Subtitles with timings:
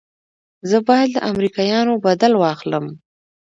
[0.69, 2.85] زه بايد له امريکايانو بدل واخلم.